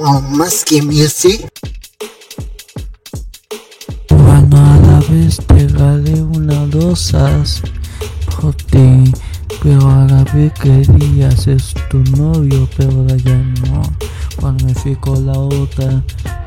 [0.00, 1.48] con más que music.
[4.08, 7.62] Cuando a la vez te regalé unas rosas
[8.40, 9.12] por ti,
[9.62, 13.82] pero a la vez querías ser tu novio, pero ya no.
[14.36, 16.02] Cuando me fui con la otra,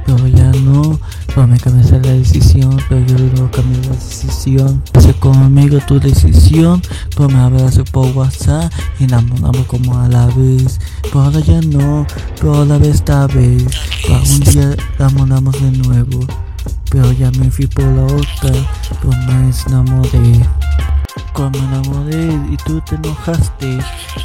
[0.05, 0.99] pero ya no.
[1.27, 4.83] Pero me cambiaste la decisión, pero yo luego cambié la decisión.
[4.93, 6.81] Hace conmigo tu decisión,
[7.15, 10.79] pero me abrazo por WhatsApp y enamoramos como a la vez.
[11.03, 12.05] Pero ahora ya no,
[12.39, 13.65] pero vez esta vez.
[14.05, 16.19] Pero un día enamoramos de nuevo.
[16.89, 18.51] Pero ya me fui por la otra,
[19.01, 20.45] pero me enamoré.
[21.33, 23.79] Cuando me enamoré y tú te enojaste,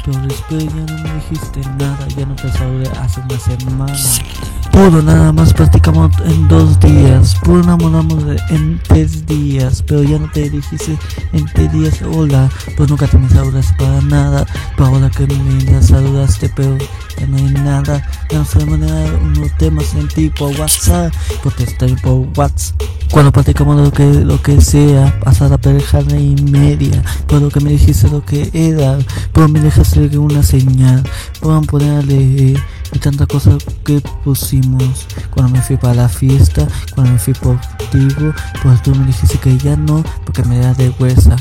[0.05, 4.56] pero después ya no me dijiste nada, ya no te saludé hace una semana.
[4.77, 10.29] Puro nada más practicamos en dos días, puro enamoramos en tres días, pero ya no
[10.29, 10.95] te dijiste
[11.33, 14.45] en tres días hola, pues nunca te me saludaste para nada,
[14.75, 16.77] pero ahora que me saludaste, pero
[17.17, 21.63] ya no hay nada, ya no nada, unos temas en ti por WhatsApp, pues te
[21.63, 22.96] estoy por WhatsApp.
[23.11, 27.59] Cuando practicamos lo que, lo que sea, hasta la perejana y media, por lo que
[27.59, 28.97] me dijiste lo que era,
[29.33, 31.03] pero me dejaste una señal,
[31.41, 32.57] puedan ponerle
[32.93, 35.07] y tantas cosas que pusimos.
[35.31, 37.59] Cuando me fui para la fiesta, cuando me fui por
[37.91, 41.35] contigo, pues tú me dijiste que ya no, porque me da de huesa.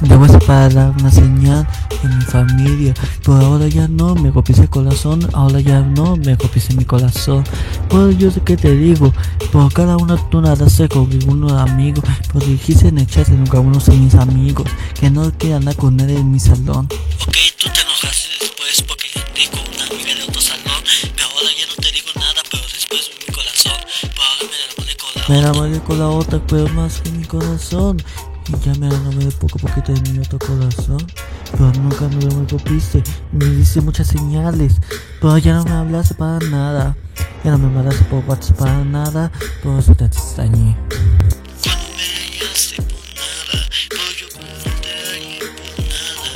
[0.00, 1.66] De huesa para dar una señal
[2.04, 6.36] en mi familia, pero ahora ya no, me copié el corazón, ahora ya no, me
[6.36, 7.42] copié mi corazón.
[7.88, 9.12] Pues yo sé que te digo,
[9.50, 12.00] por cada uno tú nada sé con uno amigo,
[12.32, 14.68] pero dijiste en el chat nunca uno son mis amigos,
[14.98, 16.88] que no quiero andar con nadie en mi salón.
[17.26, 20.82] Ok, tú te enojaste después porque di con una amiga de otro salón,
[21.16, 24.96] pero ahora ya no te digo nada, pero después mi corazón, pero ahora me enamoré
[24.96, 28.00] con la Me enamoré con la otra, pero más que mi corazón.
[28.48, 31.06] Y ya me enamoré poco a poquito de mi otro corazón.
[31.52, 33.02] Pero nunca me lo copiste.
[33.32, 34.74] Me diste muchas señales.
[35.20, 36.96] Pero ya no me hablaste para nada.
[37.44, 39.30] Ya no me mandaste por WhatsApp para nada.
[39.62, 40.76] Por eso te extrañé.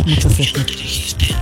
[0.05, 1.42] Cuando me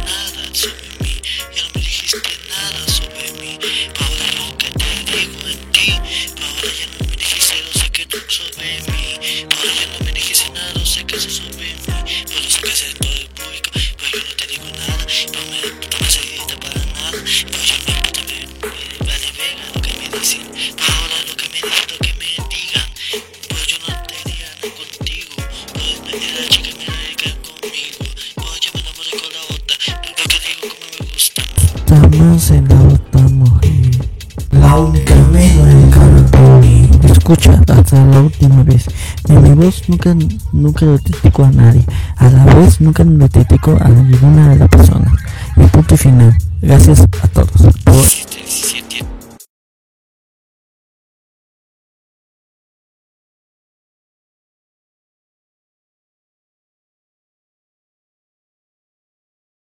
[37.31, 38.87] Escucha hasta la última vez.
[39.29, 40.17] En mi voz nunca,
[40.53, 41.87] nunca lo critico a nadie.
[42.17, 45.13] A la vez nunca lo critico a ninguna de las personas.
[45.57, 46.37] Y punto final.
[46.61, 47.53] Gracias a todos.
[47.85, 48.00] Por 17, 17,